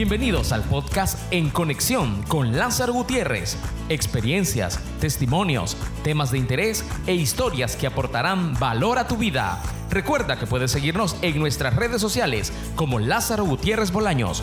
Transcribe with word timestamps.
Bienvenidos 0.00 0.52
al 0.52 0.62
podcast 0.62 1.18
En 1.30 1.50
Conexión 1.50 2.22
con 2.22 2.56
Lázaro 2.56 2.94
Gutiérrez. 2.94 3.58
Experiencias, 3.90 4.80
testimonios, 4.98 5.76
temas 6.02 6.30
de 6.30 6.38
interés 6.38 6.86
e 7.06 7.14
historias 7.14 7.76
que 7.76 7.86
aportarán 7.86 8.58
valor 8.58 8.96
a 8.96 9.06
tu 9.06 9.18
vida. 9.18 9.62
Recuerda 9.90 10.38
que 10.38 10.46
puedes 10.46 10.70
seguirnos 10.70 11.18
en 11.20 11.38
nuestras 11.38 11.76
redes 11.76 12.00
sociales 12.00 12.50
como 12.76 12.98
Lázaro 12.98 13.44
Gutiérrez 13.44 13.92
Bolaños. 13.92 14.42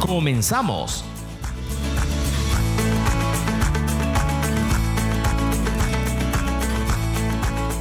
Comenzamos. 0.00 1.04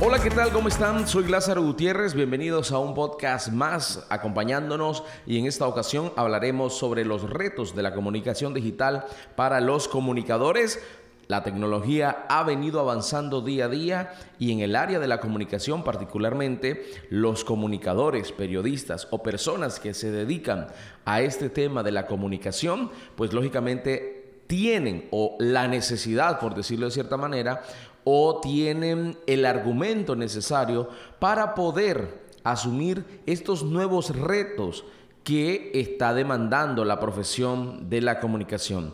Hola, 0.07 0.21
¿qué 0.21 0.29
tal? 0.29 0.51
¿Cómo 0.51 0.67
están? 0.67 1.07
Soy 1.07 1.27
Lázaro 1.27 1.63
Gutiérrez. 1.63 2.13
Bienvenidos 2.13 2.71
a 2.71 2.77
un 2.77 2.93
podcast 2.93 3.47
más 3.51 4.05
acompañándonos 4.09 5.03
y 5.25 5.39
en 5.39 5.47
esta 5.47 5.67
ocasión 5.67 6.13
hablaremos 6.15 6.77
sobre 6.77 7.03
los 7.05 7.27
retos 7.27 7.75
de 7.75 7.81
la 7.81 7.95
comunicación 7.95 8.53
digital 8.53 9.07
para 9.35 9.61
los 9.61 9.87
comunicadores. 9.87 10.79
La 11.27 11.41
tecnología 11.41 12.27
ha 12.29 12.43
venido 12.43 12.79
avanzando 12.79 13.41
día 13.41 13.65
a 13.65 13.69
día 13.69 14.13
y 14.37 14.51
en 14.51 14.59
el 14.59 14.75
área 14.75 14.99
de 14.99 15.07
la 15.07 15.19
comunicación 15.19 15.83
particularmente 15.83 16.85
los 17.09 17.43
comunicadores, 17.43 18.31
periodistas 18.31 19.07
o 19.09 19.23
personas 19.23 19.79
que 19.79 19.95
se 19.95 20.11
dedican 20.11 20.67
a 21.05 21.21
este 21.21 21.49
tema 21.49 21.81
de 21.81 21.93
la 21.93 22.05
comunicación, 22.05 22.91
pues 23.15 23.33
lógicamente 23.33 24.43
tienen 24.45 25.07
o 25.09 25.35
la 25.39 25.67
necesidad, 25.67 26.39
por 26.39 26.53
decirlo 26.53 26.85
de 26.85 26.91
cierta 26.91 27.17
manera, 27.17 27.63
o 28.05 28.39
tienen 28.39 29.17
el 29.27 29.45
argumento 29.45 30.15
necesario 30.15 30.87
para 31.19 31.53
poder 31.55 32.23
asumir 32.45 33.03
estos 33.25 33.63
nuevos 33.63 34.15
retos 34.15 34.85
que 35.25 35.71
está 35.73 36.13
demandando 36.13 36.85
la 36.85 36.99
profesión 36.99 37.89
de 37.89 38.01
la 38.01 38.19
comunicación. 38.19 38.93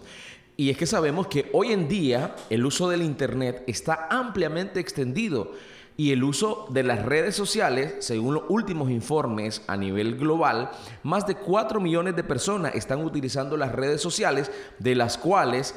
Y 0.56 0.70
es 0.70 0.78
que 0.78 0.86
sabemos 0.86 1.28
que 1.28 1.50
hoy 1.54 1.74
en 1.74 1.88
día 1.88 2.36
el 2.50 2.66
uso 2.66 2.90
del 2.90 3.04
Internet 3.04 3.64
está 3.68 4.08
ampliamente 4.10 4.80
extendido 4.80 5.52
y 5.98 6.14
el 6.14 6.24
uso 6.24 6.68
de 6.70 6.84
las 6.84 7.06
redes 7.06 7.36
sociales, 7.36 7.96
según 8.00 8.36
los 8.36 8.44
últimos 8.48 8.90
informes 8.90 9.62
a 9.68 9.76
nivel 9.76 10.16
global, 10.18 10.72
más 11.04 11.28
de 11.28 11.36
4 11.36 11.82
millones 11.82 12.16
de 12.16 12.24
personas 12.24 12.76
están 12.76 13.04
utilizando 13.04 13.58
las 13.58 13.74
redes 13.74 14.02
sociales, 14.02 14.50
de 14.80 14.96
las 14.96 15.18
cuales 15.18 15.76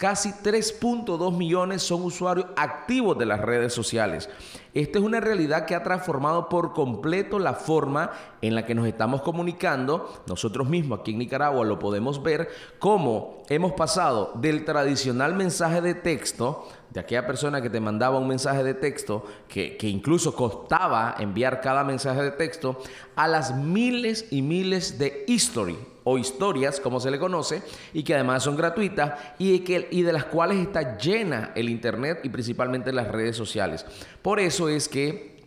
Casi 0.00 0.30
3.2 0.30 1.36
millones 1.36 1.82
son 1.82 2.02
usuarios 2.04 2.46
activos 2.56 3.18
de 3.18 3.26
las 3.26 3.38
redes 3.38 3.74
sociales. 3.74 4.30
Esta 4.72 4.98
es 4.98 5.04
una 5.04 5.20
realidad 5.20 5.66
que 5.66 5.74
ha 5.74 5.82
transformado 5.82 6.48
por 6.48 6.72
completo 6.72 7.38
la 7.38 7.52
forma 7.52 8.10
en 8.40 8.54
la 8.54 8.64
que 8.64 8.74
nos 8.74 8.86
estamos 8.86 9.20
comunicando. 9.20 10.22
Nosotros 10.26 10.66
mismos 10.66 11.00
aquí 11.00 11.10
en 11.10 11.18
Nicaragua 11.18 11.66
lo 11.66 11.78
podemos 11.78 12.22
ver 12.22 12.48
cómo 12.78 13.42
hemos 13.50 13.72
pasado 13.72 14.32
del 14.36 14.64
tradicional 14.64 15.34
mensaje 15.34 15.82
de 15.82 15.92
texto, 15.92 16.66
de 16.90 17.00
aquella 17.00 17.26
persona 17.26 17.62
que 17.62 17.70
te 17.70 17.80
mandaba 17.80 18.18
un 18.18 18.28
mensaje 18.28 18.64
de 18.64 18.74
texto, 18.74 19.24
que, 19.48 19.76
que 19.76 19.88
incluso 19.88 20.34
costaba 20.34 21.14
enviar 21.18 21.60
cada 21.60 21.84
mensaje 21.84 22.22
de 22.22 22.30
texto, 22.32 22.80
a 23.16 23.28
las 23.28 23.54
miles 23.56 24.26
y 24.30 24.42
miles 24.42 24.98
de 24.98 25.24
history 25.26 25.78
o 26.04 26.18
historias, 26.18 26.80
como 26.80 27.00
se 27.00 27.10
le 27.10 27.18
conoce, 27.18 27.62
y 27.92 28.02
que 28.02 28.14
además 28.14 28.42
son 28.42 28.56
gratuitas 28.56 29.18
y, 29.38 29.60
que, 29.60 29.88
y 29.90 30.02
de 30.02 30.12
las 30.12 30.24
cuales 30.24 30.58
está 30.58 30.98
llena 30.98 31.52
el 31.54 31.68
Internet 31.68 32.20
y 32.24 32.28
principalmente 32.28 32.92
las 32.92 33.08
redes 33.08 33.36
sociales. 33.36 33.86
Por 34.22 34.40
eso 34.40 34.68
es 34.68 34.88
que 34.88 35.40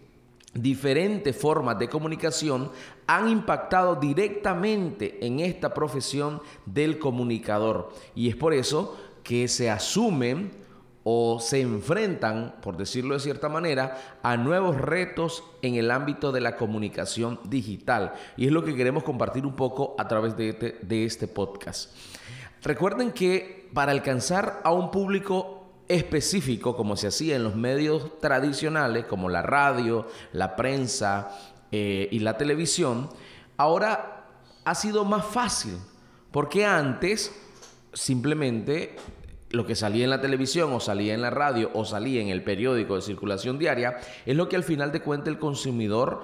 diferentes 0.54 1.36
formas 1.36 1.80
de 1.80 1.90
comunicación 1.90 2.72
han 3.08 3.28
impactado 3.28 3.96
directamente 3.96 5.26
en 5.26 5.40
esta 5.40 5.74
profesión 5.74 6.42
del 6.66 7.00
comunicador. 7.00 7.92
Y 8.16 8.30
es 8.30 8.36
por 8.36 8.54
eso 8.54 8.98
que 9.24 9.48
se 9.48 9.70
asumen 9.70 10.63
o 11.04 11.40
se 11.40 11.62
enfrentan, 11.62 12.56
por 12.62 12.78
decirlo 12.78 13.16
de 13.16 13.20
cierta 13.20 13.50
manera, 13.50 14.20
a 14.24 14.38
nuevos 14.38 14.80
retos 14.80 15.44
en 15.62 15.76
el 15.76 15.92
ámbito 15.92 16.32
de 16.32 16.42
la 16.42 16.56
comunicación 16.56 17.40
digital. 17.44 18.14
Y 18.38 18.46
es 18.46 18.52
lo 18.52 18.64
que 18.64 18.76
queremos 18.76 19.04
compartir 19.04 19.46
un 19.46 19.56
poco 19.56 19.96
a 19.98 20.08
través 20.08 20.38
de 20.38 20.50
este, 20.50 21.06
este 21.06 21.28
podcast. 21.28 21.94
Recuerden 22.62 23.12
que 23.12 23.70
para 23.74 23.92
alcanzar 23.92 24.62
a 24.64 24.72
un 24.72 24.92
público 24.92 25.64
específico, 25.90 26.78
como 26.78 26.96
se 26.96 27.08
hacía 27.08 27.36
en 27.36 27.44
los 27.44 27.56
medios 27.56 28.20
tradicionales, 28.20 29.06
como 29.06 29.28
la 29.28 29.42
radio, 29.42 30.08
la 30.32 30.56
prensa 30.56 31.38
eh, 31.72 32.08
y 32.12 32.20
la 32.20 32.38
televisión, 32.38 33.10
ahora 33.58 34.28
ha 34.64 34.76
sido 34.76 35.04
más 35.04 35.26
fácil, 35.26 35.78
porque 36.32 36.66
antes 36.66 37.36
simplemente 37.92 38.96
lo 39.54 39.68
que 39.68 39.76
salía 39.76 40.04
en 40.04 40.10
la 40.10 40.20
televisión 40.20 40.74
o 40.74 40.80
salía 40.80 41.14
en 41.14 41.22
la 41.22 41.30
radio 41.30 41.70
o 41.76 41.86
salía 41.86 42.22
en 42.22 42.30
el 42.30 42.44
periódico 42.44 42.96
de 42.96 43.04
circulación 43.04 43.60
diaria 43.60 43.98
es 44.26 44.36
lo 44.36 44.50
que 44.50 44.56
al 44.56 44.64
final 44.64 44.92
de 44.92 45.02
cuentas 45.02 45.28
el 45.28 45.38
consumidor 45.38 46.24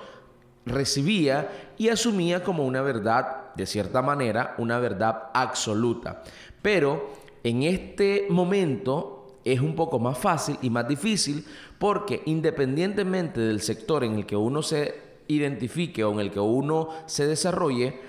recibía 0.66 1.74
y 1.78 1.90
asumía 1.90 2.44
como 2.44 2.66
una 2.66 2.82
verdad, 2.82 3.54
de 3.54 3.68
cierta 3.68 4.02
manera, 4.02 4.56
una 4.58 4.80
verdad 4.80 5.30
absoluta. 5.36 6.24
Pero 6.64 7.14
en 7.44 7.62
este 7.62 8.26
momento 8.32 9.38
es 9.46 9.62
un 9.62 9.76
poco 9.76 10.00
más 10.00 10.18
fácil 10.18 10.58
y 10.64 10.72
más 10.72 10.88
difícil 10.88 11.46
porque 11.78 12.24
independientemente 12.26 13.42
del 13.42 13.62
sector 13.62 14.04
en 14.04 14.16
el 14.16 14.26
que 14.26 14.36
uno 14.36 14.64
se 14.64 15.20
identifique 15.28 16.04
o 16.04 16.12
en 16.14 16.20
el 16.20 16.32
que 16.32 16.40
uno 16.40 16.90
se 17.06 17.28
desarrolle, 17.28 18.00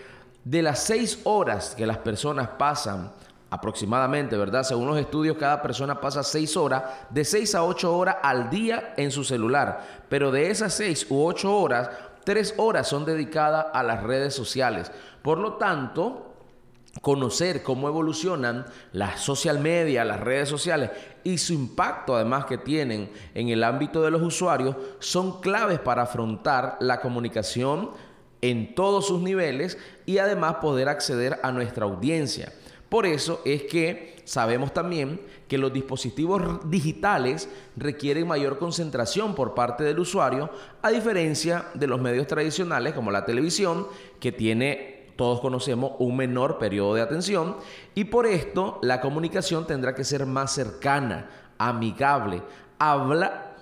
de 0.45 0.63
las 0.63 0.83
seis 0.83 1.21
horas 1.25 1.75
que 1.77 1.87
las 1.87 1.99
personas 1.99 2.49
pasan 2.59 3.13
aproximadamente, 3.51 4.37
¿verdad? 4.37 4.63
Según 4.63 4.87
los 4.87 4.99
estudios, 4.99 5.37
cada 5.37 5.61
persona 5.61 6.01
pasa 6.01 6.23
6 6.23 6.57
horas, 6.57 6.85
de 7.11 7.25
6 7.25 7.57
a 7.57 7.65
8 7.65 7.97
horas 7.97 8.17
al 8.23 8.49
día 8.49 8.95
en 8.97 9.11
su 9.11 9.25
celular. 9.25 10.05
Pero 10.09 10.31
de 10.31 10.51
esas 10.51 10.73
6 10.75 11.09
u 11.11 11.25
8 11.25 11.57
horas, 11.57 11.91
3 12.25 12.55
horas 12.59 12.89
son 12.89 13.05
dedicadas 13.05 13.67
a 13.73 13.83
las 13.83 14.03
redes 14.03 14.35
sociales. 14.35 14.93
Por 15.23 15.39
lo 15.39 15.55
tanto, 15.55 16.31
conocer 17.03 17.63
cómo 17.63 17.89
evolucionan 17.89 18.67
las 18.93 19.21
social 19.21 19.59
media, 19.59 20.05
las 20.05 20.21
redes 20.21 20.49
sociales 20.49 20.91
y 21.25 21.39
su 21.39 21.53
impacto 21.53 22.17
además 22.17 22.47
que 22.47 22.59
tienen 22.59 23.11
en 23.35 23.49
el 23.49 23.65
ámbito 23.65 24.03
de 24.03 24.11
los 24.11 24.23
usuarios 24.23 24.77
son 24.99 25.41
claves 25.41 25.79
para 25.79 26.03
afrontar 26.03 26.77
la 26.81 27.01
comunicación 27.01 27.91
en 28.43 28.75
todos 28.75 29.07
sus 29.07 29.21
niveles 29.21 29.79
y 30.07 30.19
además 30.19 30.57
poder 30.57 30.89
acceder 30.89 31.39
a 31.43 31.53
nuestra 31.53 31.85
audiencia. 31.85 32.53
Por 32.91 33.07
eso 33.07 33.41
es 33.45 33.63
que 33.63 34.17
sabemos 34.25 34.75
también 34.75 35.21
que 35.47 35.59
los 35.59 35.73
dispositivos 35.73 36.69
digitales 36.69 37.49
requieren 37.77 38.27
mayor 38.27 38.59
concentración 38.59 39.37
por 39.37 39.55
parte 39.55 39.85
del 39.85 40.01
usuario, 40.01 40.51
a 40.83 40.91
diferencia 40.91 41.67
de 41.75 41.87
los 41.87 42.01
medios 42.01 42.27
tradicionales 42.27 42.93
como 42.93 43.13
la 43.13 43.25
televisión, 43.25 43.87
que 44.19 44.33
tiene, 44.33 45.13
todos 45.17 45.41
conocemos, 45.41 45.93
un 46.01 46.17
menor 46.17 46.59
periodo 46.59 46.95
de 46.95 47.03
atención, 47.03 47.57
y 47.95 48.05
por 48.05 48.27
esto 48.27 48.81
la 48.83 49.01
comunicación 49.01 49.69
tendrá 49.69 49.95
que 49.95 50.03
ser 50.03 50.27
más 50.27 50.53
cercana, 50.53 51.31
amigable. 51.59 52.43
Habla, 52.81 53.55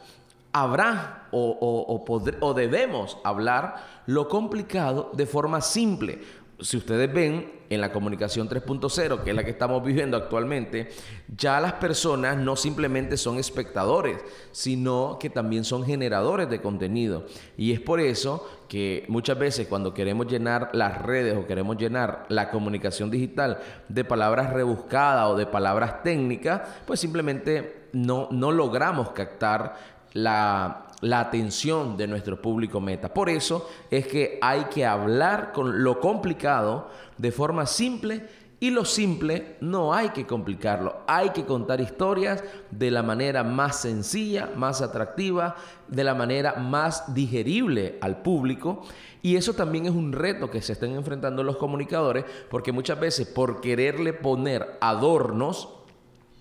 habrá 0.53 1.29
o, 1.33 2.07
o 2.41 2.55
debemos 2.55 3.19
hablar 3.25 3.85
lo 4.07 4.27
complicado 4.27 5.11
de 5.13 5.27
forma 5.27 5.61
simple 5.61 6.21
si 6.61 6.77
ustedes 6.77 7.13
ven 7.13 7.59
en 7.71 7.81
la 7.81 7.93
comunicación 7.93 8.49
3.0, 8.49 9.23
que 9.23 9.31
es 9.31 9.37
la 9.37 9.45
que 9.45 9.51
estamos 9.51 9.85
viviendo 9.85 10.17
actualmente, 10.17 10.89
ya 11.37 11.61
las 11.61 11.75
personas 11.75 12.37
no 12.37 12.57
simplemente 12.57 13.17
son 13.17 13.39
espectadores, 13.39 14.19
sino 14.51 15.19
que 15.21 15.31
también 15.31 15.65
son 15.65 15.85
generadores 15.85 16.49
de 16.49 16.61
contenido. 16.61 17.27
Y 17.57 17.73
es 17.73 17.81
por 17.81 18.01
eso 18.01 18.49
que 18.69 19.05
muchas 19.09 19.39
veces 19.39 19.69
cuando 19.69 19.95
queremos 19.95 20.27
llenar 20.27 20.71
las 20.73 21.03
redes 21.03 21.37
o 21.37 21.47
queremos 21.47 21.77
llenar 21.77 22.27
la 22.29 22.51
comunicación 22.51 23.11
digital 23.11 23.59
de 23.89 24.05
palabras 24.05 24.53
rebuscadas 24.53 25.29
o 25.29 25.37
de 25.37 25.47
palabras 25.47 26.03
técnicas, 26.03 26.63
pues 26.87 26.99
simplemente 27.01 27.89
no, 27.93 28.29
no 28.31 28.51
logramos 28.51 29.11
captar 29.11 29.98
la, 30.13 30.85
atención 31.13 31.97
de 31.97 32.07
nuestro 32.07 32.41
público 32.43 32.81
meta. 32.81 33.13
Por 33.13 33.29
eso 33.29 33.69
es 33.91 34.07
que 34.07 34.39
hay 34.43 34.65
que 34.65 34.85
hablar 34.85 35.53
con 35.53 35.85
lo 35.85 36.01
complicado 36.01 36.89
de 37.17 37.31
forma 37.31 37.67
simple 37.67 38.27
y 38.61 38.71
lo 38.71 38.85
simple 38.85 39.57
no 39.61 39.95
hay 39.95 40.09
que 40.09 40.27
complicarlo, 40.27 41.03
hay 41.07 41.31
que 41.31 41.45
contar 41.45 41.81
historias 41.81 42.43
de 42.73 42.91
la 42.91 43.05
manera 43.05 43.45
más 43.45 43.81
sencilla, 43.81 44.51
más 44.57 44.83
atractiva, 44.83 45.55
de 45.87 46.03
la 46.03 46.17
manera 46.17 46.55
más 46.55 47.15
digerible 47.15 47.99
al 48.01 48.23
público. 48.23 48.83
Y 49.23 49.37
eso 49.37 49.53
también 49.53 49.87
es 49.87 49.93
un 49.93 50.13
reto 50.13 50.51
que 50.51 50.61
se 50.61 50.73
están 50.73 50.91
enfrentando 50.91 51.45
los 51.45 51.57
comunicadores, 51.57 52.25
porque 52.51 52.73
muchas 52.73 52.99
veces 52.99 53.29
por 53.29 53.61
quererle 53.61 54.13
poner 54.13 54.77
adornos 54.81 55.78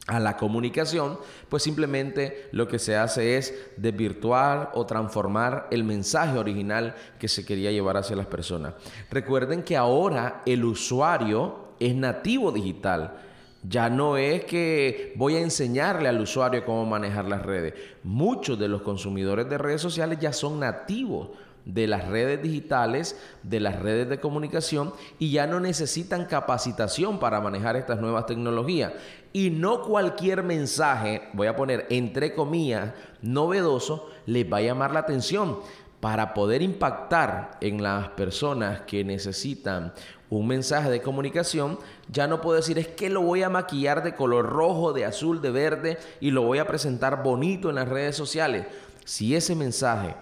a 0.08 0.20
la 0.22 0.38
comunicación, 0.38 1.20
pues 1.50 1.64
simplemente 1.64 2.48
lo 2.54 2.68
que 2.68 2.80
se 2.80 2.96
hace 2.96 3.38
es 3.38 3.54
desvirtuar 3.76 4.72
o 4.74 4.86
transformar 4.86 5.68
el 5.70 5.84
mensaje 5.84 6.38
original 6.38 6.96
que 7.20 7.28
se 7.28 7.46
quería 7.46 7.72
llevar 7.72 7.98
hacia 7.98 8.16
las 8.16 8.28
personas. 8.28 8.74
Recuerden 9.12 9.64
que 9.64 9.76
ahora 9.76 10.42
el 10.46 10.64
usuario 10.64 11.74
es 11.80 11.94
nativo 11.94 12.52
digital. 12.52 13.18
Ya 13.64 13.90
no 13.90 14.16
es 14.16 14.46
que 14.46 15.14
voy 15.18 15.36
a 15.36 15.42
enseñarle 15.42 16.08
al 16.08 16.22
usuario 16.22 16.64
cómo 16.64 16.86
manejar 16.86 17.26
las 17.26 17.46
redes. 17.46 17.74
Muchos 18.04 18.58
de 18.58 18.70
los 18.70 18.84
consumidores 18.84 19.50
de 19.50 19.58
redes 19.58 19.82
sociales 19.82 20.20
ya 20.22 20.32
son 20.32 20.60
nativos 20.60 21.30
de 21.68 21.86
las 21.86 22.08
redes 22.08 22.42
digitales, 22.42 23.20
de 23.44 23.60
las 23.60 23.80
redes 23.80 24.08
de 24.08 24.20
comunicación 24.20 24.94
y 25.20 25.32
ya 25.32 25.48
no 25.48 25.60
necesitan 25.60 26.26
capacitación 26.26 27.20
para 27.20 27.42
manejar 27.42 27.76
estas 27.76 28.00
nuevas 28.00 28.26
tecnologías. 28.26 28.94
Y 29.34 29.50
no 29.50 29.84
cualquier 29.84 30.44
mensaje, 30.44 31.24
voy 31.34 31.48
a 31.48 31.56
poner 31.56 31.86
entre 31.90 32.34
comillas, 32.34 32.94
novedoso, 33.22 34.10
les 34.26 34.52
va 34.52 34.58
a 34.58 34.62
llamar 34.62 34.94
la 34.94 35.02
atención. 35.02 35.60
Para 36.00 36.36
poder 36.36 36.62
impactar 36.62 37.58
en 37.60 37.82
las 37.82 38.10
personas 38.10 38.82
que 38.82 39.04
necesitan 39.04 39.94
un 40.30 40.48
mensaje 40.48 40.90
de 40.92 41.02
comunicación, 41.02 41.80
ya 42.10 42.28
no 42.28 42.40
puedo 42.40 42.58
decir 42.58 42.78
es 42.78 42.88
que 42.88 43.10
lo 43.10 43.22
voy 43.22 43.42
a 43.42 43.50
maquillar 43.50 44.04
de 44.04 44.14
color 44.14 44.46
rojo, 44.46 44.94
de 44.94 45.06
azul, 45.06 45.42
de 45.42 45.50
verde 45.50 45.98
y 46.22 46.30
lo 46.32 46.44
voy 46.44 46.60
a 46.60 46.68
presentar 46.68 47.24
bonito 47.24 47.70
en 47.70 47.76
las 47.76 47.90
redes 47.90 48.16
sociales. 48.16 48.68
Si 49.06 49.36
ese 49.36 49.56
mensaje 49.56 50.16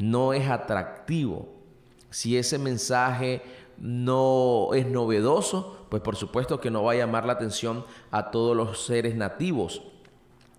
no 0.00 0.32
es 0.32 0.48
atractivo, 0.48 1.48
si 2.10 2.36
ese 2.36 2.58
mensaje 2.58 3.42
no 3.78 4.70
es 4.74 4.86
novedoso, 4.86 5.86
pues 5.88 6.02
por 6.02 6.16
supuesto 6.16 6.60
que 6.60 6.70
no 6.70 6.82
va 6.82 6.92
a 6.92 6.96
llamar 6.96 7.26
la 7.26 7.34
atención 7.34 7.84
a 8.10 8.30
todos 8.30 8.56
los 8.56 8.84
seres 8.84 9.14
nativos 9.14 9.82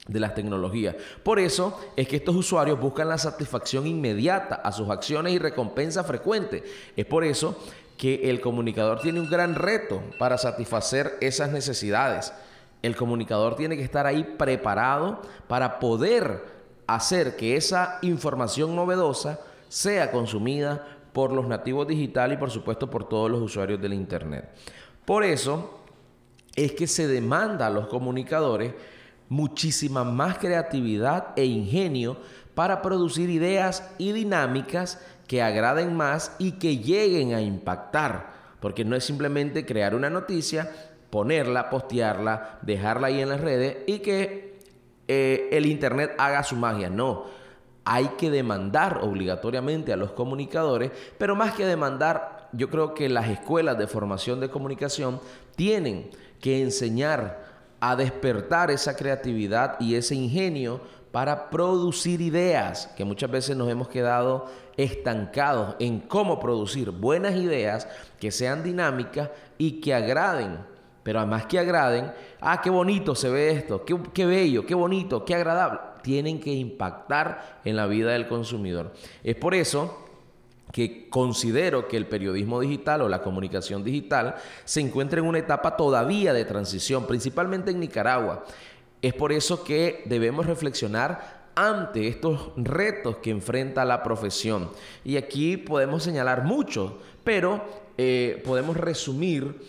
de 0.07 0.19
las 0.19 0.35
tecnologías. 0.35 0.95
Por 1.23 1.39
eso 1.39 1.79
es 1.95 2.07
que 2.07 2.17
estos 2.17 2.35
usuarios 2.35 2.79
buscan 2.79 3.09
la 3.09 3.17
satisfacción 3.17 3.87
inmediata 3.87 4.55
a 4.55 4.71
sus 4.71 4.89
acciones 4.89 5.33
y 5.33 5.39
recompensa 5.39 6.03
frecuente. 6.03 6.63
Es 6.95 7.05
por 7.05 7.23
eso 7.23 7.57
que 7.97 8.29
el 8.29 8.41
comunicador 8.41 8.99
tiene 8.99 9.19
un 9.19 9.29
gran 9.29 9.55
reto 9.55 10.01
para 10.17 10.37
satisfacer 10.37 11.17
esas 11.21 11.51
necesidades. 11.51 12.33
El 12.81 12.95
comunicador 12.95 13.55
tiene 13.55 13.77
que 13.77 13.83
estar 13.83 14.07
ahí 14.07 14.23
preparado 14.23 15.21
para 15.47 15.79
poder 15.79 16.60
hacer 16.95 17.35
que 17.35 17.55
esa 17.55 17.99
información 18.01 18.75
novedosa 18.75 19.39
sea 19.69 20.11
consumida 20.11 20.85
por 21.13 21.31
los 21.31 21.47
nativos 21.47 21.87
digitales 21.87 22.37
y 22.37 22.39
por 22.39 22.51
supuesto 22.51 22.89
por 22.89 23.07
todos 23.07 23.29
los 23.29 23.41
usuarios 23.41 23.81
del 23.81 23.93
Internet. 23.93 24.49
Por 25.05 25.23
eso 25.23 25.79
es 26.55 26.73
que 26.73 26.87
se 26.87 27.07
demanda 27.07 27.67
a 27.67 27.69
los 27.69 27.87
comunicadores 27.87 28.73
muchísima 29.29 30.03
más 30.03 30.37
creatividad 30.37 31.27
e 31.37 31.45
ingenio 31.45 32.17
para 32.53 32.81
producir 32.81 33.29
ideas 33.29 33.89
y 33.97 34.11
dinámicas 34.11 34.99
que 35.27 35.41
agraden 35.41 35.95
más 35.95 36.35
y 36.37 36.53
que 36.53 36.77
lleguen 36.77 37.33
a 37.33 37.41
impactar. 37.41 38.33
Porque 38.59 38.83
no 38.83 38.95
es 38.95 39.05
simplemente 39.05 39.65
crear 39.65 39.95
una 39.95 40.09
noticia, 40.09 40.69
ponerla, 41.09 41.69
postearla, 41.69 42.59
dejarla 42.61 43.07
ahí 43.07 43.21
en 43.21 43.29
las 43.29 43.39
redes 43.39 43.77
y 43.87 43.99
que 43.99 44.50
eh, 45.07 45.49
el 45.51 45.65
Internet 45.65 46.13
haga 46.17 46.43
su 46.43 46.55
magia. 46.55 46.89
No, 46.89 47.25
hay 47.85 48.07
que 48.17 48.29
demandar 48.29 48.99
obligatoriamente 49.01 49.91
a 49.91 49.97
los 49.97 50.11
comunicadores, 50.11 50.91
pero 51.17 51.35
más 51.35 51.53
que 51.53 51.65
demandar, 51.65 52.49
yo 52.53 52.69
creo 52.69 52.93
que 52.93 53.09
las 53.09 53.29
escuelas 53.29 53.77
de 53.77 53.87
formación 53.87 54.39
de 54.39 54.49
comunicación 54.49 55.19
tienen 55.55 56.09
que 56.39 56.61
enseñar 56.61 57.51
a 57.79 57.95
despertar 57.95 58.69
esa 58.69 58.95
creatividad 58.95 59.79
y 59.79 59.95
ese 59.95 60.15
ingenio 60.15 60.81
para 61.11 61.49
producir 61.49 62.21
ideas, 62.21 62.87
que 62.95 63.03
muchas 63.03 63.29
veces 63.29 63.57
nos 63.57 63.69
hemos 63.69 63.89
quedado 63.89 64.45
estancados 64.77 65.75
en 65.79 65.99
cómo 65.99 66.39
producir 66.39 66.91
buenas 66.91 67.35
ideas 67.35 67.87
que 68.19 68.31
sean 68.31 68.63
dinámicas 68.63 69.29
y 69.57 69.81
que 69.81 69.93
agraden 69.93 70.59
pero 71.03 71.19
además 71.19 71.45
que 71.45 71.59
agraden, 71.59 72.11
ah, 72.39 72.61
qué 72.61 72.69
bonito 72.69 73.15
se 73.15 73.29
ve 73.29 73.51
esto, 73.51 73.83
qué, 73.85 73.97
qué, 74.13 74.25
bello, 74.25 74.65
qué 74.65 74.75
bonito, 74.75 75.25
qué 75.25 75.35
agradable, 75.35 75.79
tienen 76.01 76.39
que 76.39 76.53
impactar 76.53 77.59
en 77.65 77.75
la 77.75 77.87
vida 77.87 78.11
del 78.11 78.27
consumidor. 78.27 78.93
Es 79.23 79.35
por 79.35 79.55
eso 79.55 80.07
que 80.71 81.09
considero 81.09 81.87
que 81.87 81.97
el 81.97 82.07
periodismo 82.07 82.59
digital 82.59 83.01
o 83.01 83.09
la 83.09 83.21
comunicación 83.21 83.83
digital 83.83 84.35
se 84.63 84.81
encuentra 84.81 85.19
en 85.19 85.25
una 85.25 85.39
etapa 85.39 85.75
todavía 85.75 86.33
de 86.33 86.45
transición, 86.45 87.05
principalmente 87.07 87.71
en 87.71 87.79
Nicaragua. 87.79 88.45
Es 89.01 89.13
por 89.13 89.31
eso 89.31 89.63
que 89.63 90.03
debemos 90.05 90.45
reflexionar 90.45 91.41
ante 91.55 92.07
estos 92.07 92.51
retos 92.55 93.17
que 93.17 93.31
enfrenta 93.31 93.83
la 93.83 94.03
profesión. 94.03 94.69
Y 95.03 95.17
aquí 95.17 95.57
podemos 95.57 96.03
señalar 96.03 96.43
mucho, 96.43 96.99
pero 97.23 97.61
eh, 97.97 98.41
podemos 98.45 98.77
resumir 98.77 99.61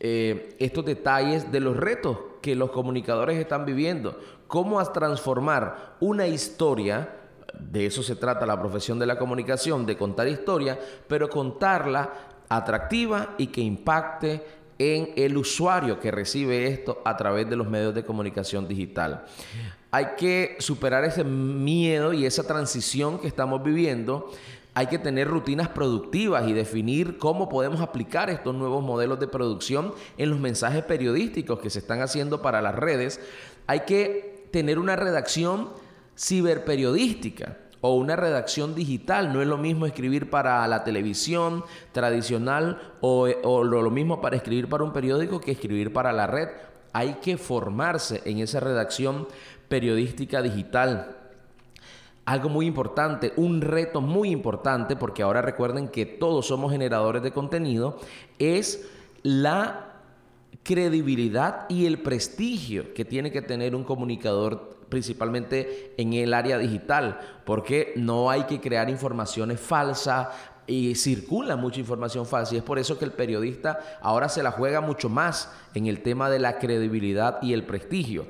eh, 0.00 0.54
estos 0.58 0.84
detalles 0.84 1.50
de 1.50 1.60
los 1.60 1.76
retos 1.76 2.18
que 2.40 2.54
los 2.54 2.70
comunicadores 2.70 3.38
están 3.38 3.64
viviendo. 3.64 4.18
Cómo 4.46 4.82
transformar 4.92 5.96
una 6.00 6.26
historia, 6.26 7.16
de 7.58 7.86
eso 7.86 8.02
se 8.02 8.16
trata 8.16 8.46
la 8.46 8.60
profesión 8.60 8.98
de 8.98 9.06
la 9.06 9.18
comunicación, 9.18 9.86
de 9.86 9.96
contar 9.96 10.28
historia, 10.28 10.78
pero 11.06 11.28
contarla 11.28 12.12
atractiva 12.48 13.34
y 13.38 13.48
que 13.48 13.60
impacte 13.60 14.42
en 14.78 15.12
el 15.16 15.36
usuario 15.36 15.98
que 15.98 16.10
recibe 16.10 16.68
esto 16.68 17.02
a 17.04 17.16
través 17.16 17.50
de 17.50 17.56
los 17.56 17.68
medios 17.68 17.94
de 17.94 18.04
comunicación 18.04 18.68
digital. 18.68 19.24
Hay 19.90 20.10
que 20.16 20.56
superar 20.60 21.04
ese 21.04 21.24
miedo 21.24 22.12
y 22.12 22.26
esa 22.26 22.46
transición 22.46 23.18
que 23.18 23.26
estamos 23.26 23.62
viviendo 23.62 24.30
hay 24.78 24.86
que 24.86 25.00
tener 25.00 25.26
rutinas 25.26 25.68
productivas 25.70 26.46
y 26.46 26.52
definir 26.52 27.18
cómo 27.18 27.48
podemos 27.48 27.80
aplicar 27.80 28.30
estos 28.30 28.54
nuevos 28.54 28.80
modelos 28.80 29.18
de 29.18 29.26
producción 29.26 29.92
en 30.16 30.30
los 30.30 30.38
mensajes 30.38 30.84
periodísticos 30.84 31.58
que 31.58 31.68
se 31.68 31.80
están 31.80 32.00
haciendo 32.00 32.42
para 32.42 32.62
las 32.62 32.76
redes. 32.76 33.20
Hay 33.66 33.80
que 33.80 34.48
tener 34.52 34.78
una 34.78 34.94
redacción 34.94 35.70
ciberperiodística 36.16 37.58
o 37.80 37.96
una 37.96 38.14
redacción 38.14 38.76
digital. 38.76 39.32
No 39.32 39.42
es 39.42 39.48
lo 39.48 39.58
mismo 39.58 39.84
escribir 39.84 40.30
para 40.30 40.64
la 40.68 40.84
televisión 40.84 41.64
tradicional 41.90 42.94
o, 43.00 43.26
lo 43.64 43.90
mismo 43.90 44.20
para 44.20 44.36
escribir 44.36 44.68
para 44.68 44.84
un 44.84 44.92
periódico 44.92 45.40
que 45.40 45.50
escribir 45.50 45.92
para 45.92 46.12
la 46.12 46.28
red. 46.28 46.50
Hay 46.92 47.14
que 47.14 47.36
formarse 47.36 48.22
en 48.26 48.38
esa 48.38 48.60
redacción 48.60 49.26
periodística 49.68 50.40
digital 50.40 51.17
algo 52.28 52.50
muy 52.50 52.66
importante, 52.66 53.32
un 53.36 53.62
reto 53.62 54.02
muy 54.02 54.30
importante, 54.30 54.96
porque 54.96 55.22
ahora 55.22 55.40
recuerden 55.40 55.88
que 55.88 56.04
todos 56.04 56.46
somos 56.46 56.70
generadores 56.70 57.22
de 57.22 57.32
contenido, 57.32 57.98
es 58.38 58.86
la 59.22 59.94
credibilidad 60.62 61.64
y 61.70 61.86
el 61.86 62.02
prestigio 62.02 62.92
que 62.92 63.06
tiene 63.06 63.32
que 63.32 63.40
tener 63.40 63.74
un 63.74 63.82
comunicador 63.82 64.76
principalmente 64.90 65.94
en 65.96 66.12
el 66.12 66.34
área 66.34 66.58
digital, 66.58 67.18
porque 67.46 67.94
no 67.96 68.28
hay 68.28 68.42
que 68.42 68.60
crear 68.60 68.90
informaciones 68.90 69.58
falsas 69.58 70.28
y 70.66 70.96
circula 70.96 71.56
mucha 71.56 71.80
información 71.80 72.26
falsa 72.26 72.54
y 72.54 72.58
es 72.58 72.62
por 72.62 72.78
eso 72.78 72.98
que 72.98 73.06
el 73.06 73.12
periodista 73.12 73.80
ahora 74.02 74.28
se 74.28 74.42
la 74.42 74.50
juega 74.50 74.82
mucho 74.82 75.08
más 75.08 75.50
en 75.72 75.86
el 75.86 76.02
tema 76.02 76.28
de 76.28 76.40
la 76.40 76.58
credibilidad 76.58 77.38
y 77.40 77.54
el 77.54 77.64
prestigio. 77.64 78.26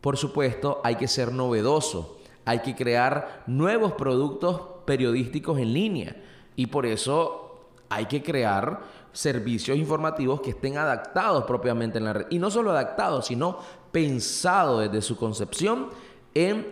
Por 0.00 0.16
supuesto, 0.16 0.80
hay 0.82 0.96
que 0.96 1.06
ser 1.06 1.30
novedoso 1.30 2.16
hay 2.44 2.60
que 2.60 2.74
crear 2.74 3.44
nuevos 3.46 3.92
productos 3.92 4.60
periodísticos 4.84 5.58
en 5.58 5.72
línea 5.72 6.16
y 6.56 6.66
por 6.66 6.86
eso 6.86 7.68
hay 7.88 8.06
que 8.06 8.22
crear 8.22 8.80
servicios 9.12 9.76
informativos 9.76 10.40
que 10.40 10.50
estén 10.50 10.78
adaptados 10.78 11.44
propiamente 11.44 11.98
en 11.98 12.04
la 12.04 12.12
red. 12.12 12.26
Y 12.30 12.38
no 12.38 12.50
solo 12.50 12.70
adaptados, 12.70 13.26
sino 13.26 13.58
pensados 13.90 14.82
desde 14.82 15.02
su 15.02 15.16
concepción 15.16 15.88
en, 16.34 16.66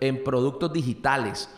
en 0.00 0.24
productos 0.24 0.72
digitales 0.72 1.48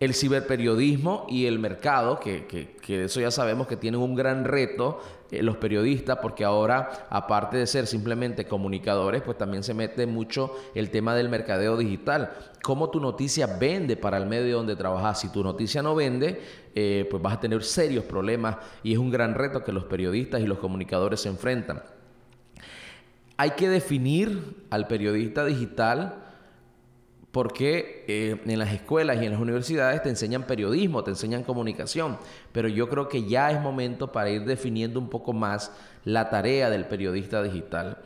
el 0.00 0.14
ciberperiodismo 0.14 1.26
y 1.28 1.46
el 1.46 1.58
mercado, 1.58 2.20
que, 2.20 2.46
que, 2.46 3.04
eso 3.04 3.20
ya 3.20 3.32
sabemos 3.32 3.66
que 3.66 3.76
tienen 3.76 4.00
un 4.00 4.14
gran 4.14 4.44
reto 4.44 5.00
eh, 5.30 5.42
los 5.42 5.56
periodistas, 5.56 6.18
porque 6.22 6.44
ahora, 6.44 7.06
aparte 7.10 7.56
de 7.56 7.66
ser 7.66 7.86
simplemente 7.88 8.46
comunicadores, 8.46 9.22
pues 9.22 9.36
también 9.36 9.64
se 9.64 9.74
mete 9.74 10.06
mucho 10.06 10.54
el 10.74 10.90
tema 10.90 11.16
del 11.16 11.28
mercadeo 11.28 11.76
digital. 11.76 12.32
Cómo 12.62 12.90
tu 12.90 13.00
noticia 13.00 13.58
vende 13.58 13.96
para 13.96 14.18
el 14.18 14.26
medio 14.26 14.58
donde 14.58 14.76
trabajas. 14.76 15.20
Si 15.20 15.32
tu 15.32 15.42
noticia 15.42 15.82
no 15.82 15.96
vende, 15.96 16.40
eh, 16.76 17.06
pues 17.10 17.20
vas 17.20 17.34
a 17.34 17.40
tener 17.40 17.64
serios 17.64 18.04
problemas 18.04 18.56
y 18.84 18.92
es 18.92 18.98
un 18.98 19.10
gran 19.10 19.34
reto 19.34 19.64
que 19.64 19.72
los 19.72 19.84
periodistas 19.84 20.40
y 20.40 20.46
los 20.46 20.58
comunicadores 20.58 21.20
se 21.20 21.28
enfrentan. 21.28 21.82
Hay 23.36 23.50
que 23.50 23.68
definir 23.68 24.64
al 24.70 24.86
periodista 24.86 25.44
digital 25.44 26.27
porque 27.32 28.04
eh, 28.08 28.40
en 28.46 28.58
las 28.58 28.72
escuelas 28.72 29.20
y 29.20 29.26
en 29.26 29.32
las 29.32 29.40
universidades 29.40 30.02
te 30.02 30.08
enseñan 30.08 30.44
periodismo, 30.44 31.04
te 31.04 31.10
enseñan 31.10 31.42
comunicación, 31.42 32.18
pero 32.52 32.68
yo 32.68 32.88
creo 32.88 33.08
que 33.08 33.28
ya 33.28 33.50
es 33.50 33.60
momento 33.60 34.12
para 34.12 34.30
ir 34.30 34.44
definiendo 34.44 34.98
un 34.98 35.10
poco 35.10 35.32
más 35.32 35.70
la 36.04 36.30
tarea 36.30 36.70
del 36.70 36.86
periodista 36.86 37.42
digital. 37.42 37.98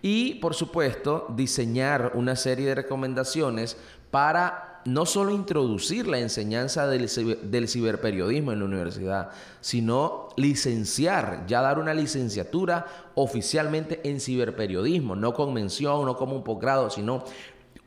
Y 0.00 0.34
por 0.36 0.54
supuesto, 0.54 1.26
diseñar 1.36 2.12
una 2.14 2.34
serie 2.34 2.66
de 2.66 2.74
recomendaciones 2.74 3.76
para 4.10 4.72
no 4.84 5.06
solo 5.06 5.32
introducir 5.32 6.08
la 6.08 6.18
enseñanza 6.18 6.86
del, 6.88 7.08
del, 7.50 7.68
ciberperiodismo 7.68 8.52
en 8.52 8.58
la 8.58 8.64
universidad, 8.64 9.30
sino 9.60 10.28
licenciar, 10.36 11.44
ya 11.46 11.60
dar 11.60 11.78
una 11.78 11.94
licenciatura 11.94 12.86
oficialmente 13.14 14.00
en 14.08 14.20
ciberperiodismo, 14.20 15.14
no 15.14 15.34
con 15.34 15.54
mención, 15.54 16.04
no 16.04 16.16
como 16.16 16.34
un 16.34 16.42
posgrado, 16.42 16.90
sino 16.90 17.24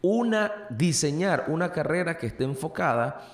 una 0.05 0.67
diseñar 0.69 1.45
una 1.47 1.71
carrera 1.71 2.19
que 2.19 2.27
esté 2.27 2.43
enfocada 2.43 3.25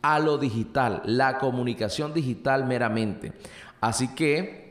a 0.00 0.18
lo 0.18 0.38
digital, 0.38 1.02
la 1.04 1.38
comunicación 1.38 2.14
digital 2.14 2.64
meramente. 2.64 3.32
Así 3.80 4.14
que 4.14 4.70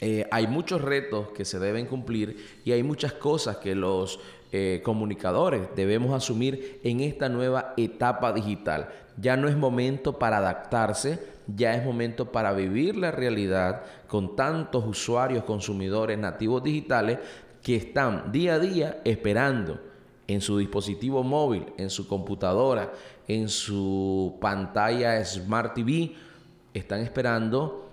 eh, 0.00 0.26
hay 0.32 0.48
muchos 0.48 0.82
retos 0.82 1.28
que 1.28 1.44
se 1.44 1.60
deben 1.60 1.86
cumplir 1.86 2.60
y 2.64 2.72
hay 2.72 2.82
muchas 2.82 3.12
cosas 3.12 3.58
que 3.58 3.76
los 3.76 4.18
eh, 4.50 4.80
comunicadores 4.84 5.68
debemos 5.76 6.12
asumir 6.14 6.80
en 6.82 7.00
esta 7.00 7.28
nueva 7.28 7.74
etapa 7.76 8.32
digital. 8.32 8.88
Ya 9.16 9.36
no 9.36 9.48
es 9.48 9.56
momento 9.56 10.18
para 10.18 10.38
adaptarse, 10.38 11.20
ya 11.46 11.74
es 11.74 11.84
momento 11.84 12.32
para 12.32 12.52
vivir 12.52 12.96
la 12.96 13.12
realidad 13.12 13.82
con 14.08 14.34
tantos 14.34 14.84
usuarios, 14.84 15.44
consumidores 15.44 16.18
nativos 16.18 16.64
digitales 16.64 17.18
que 17.62 17.76
están 17.76 18.32
día 18.32 18.54
a 18.54 18.58
día 18.58 19.00
esperando 19.04 19.91
en 20.26 20.40
su 20.40 20.58
dispositivo 20.58 21.22
móvil, 21.22 21.66
en 21.78 21.90
su 21.90 22.06
computadora, 22.06 22.92
en 23.28 23.48
su 23.48 24.36
pantalla 24.40 25.24
Smart 25.24 25.74
TV, 25.74 26.12
están 26.74 27.00
esperando 27.00 27.88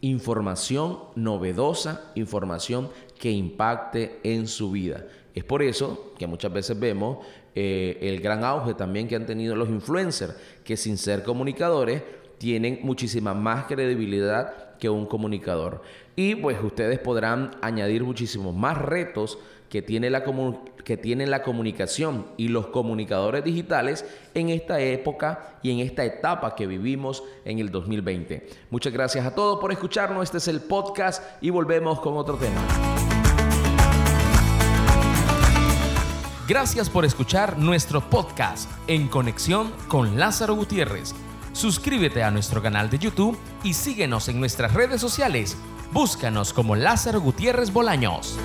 información 0.00 0.98
novedosa, 1.14 2.10
información 2.14 2.90
que 3.18 3.30
impacte 3.30 4.20
en 4.22 4.46
su 4.46 4.70
vida. 4.70 5.06
Es 5.34 5.44
por 5.44 5.62
eso 5.62 6.12
que 6.18 6.26
muchas 6.26 6.52
veces 6.52 6.78
vemos 6.78 7.18
eh, 7.54 7.98
el 8.02 8.20
gran 8.20 8.44
auge 8.44 8.74
también 8.74 9.08
que 9.08 9.16
han 9.16 9.26
tenido 9.26 9.56
los 9.56 9.68
influencers, 9.68 10.34
que 10.64 10.76
sin 10.76 10.98
ser 10.98 11.22
comunicadores 11.22 12.02
tienen 12.38 12.80
muchísima 12.82 13.34
más 13.34 13.66
credibilidad 13.66 14.76
que 14.78 14.90
un 14.90 15.06
comunicador. 15.06 15.82
Y 16.14 16.34
pues 16.34 16.58
ustedes 16.62 16.98
podrán 16.98 17.52
añadir 17.60 18.04
muchísimos 18.04 18.54
más 18.54 18.78
retos 18.78 19.38
que 19.68 19.82
tiene 19.82 20.10
la, 20.10 20.24
que 20.84 20.96
tienen 20.96 21.30
la 21.30 21.42
comunicación 21.42 22.26
y 22.36 22.48
los 22.48 22.68
comunicadores 22.68 23.44
digitales 23.44 24.04
en 24.34 24.48
esta 24.50 24.80
época 24.80 25.58
y 25.62 25.70
en 25.72 25.80
esta 25.80 26.04
etapa 26.04 26.54
que 26.54 26.66
vivimos 26.66 27.24
en 27.44 27.58
el 27.58 27.70
2020. 27.70 28.46
Muchas 28.70 28.92
gracias 28.92 29.26
a 29.26 29.34
todos 29.34 29.58
por 29.58 29.72
escucharnos. 29.72 30.24
Este 30.24 30.38
es 30.38 30.48
el 30.48 30.60
podcast 30.60 31.22
y 31.40 31.50
volvemos 31.50 32.00
con 32.00 32.16
otro 32.16 32.36
tema. 32.36 32.62
Gracias 36.48 36.88
por 36.88 37.04
escuchar 37.04 37.58
nuestro 37.58 38.08
podcast 38.08 38.70
en 38.86 39.08
conexión 39.08 39.72
con 39.88 40.16
Lázaro 40.16 40.54
Gutiérrez. 40.54 41.12
Suscríbete 41.56 42.22
a 42.22 42.30
nuestro 42.30 42.60
canal 42.60 42.90
de 42.90 42.98
YouTube 42.98 43.38
y 43.64 43.72
síguenos 43.72 44.28
en 44.28 44.38
nuestras 44.38 44.74
redes 44.74 45.00
sociales. 45.00 45.56
Búscanos 45.90 46.52
como 46.52 46.76
Lázaro 46.76 47.18
Gutiérrez 47.22 47.72
Bolaños. 47.72 48.36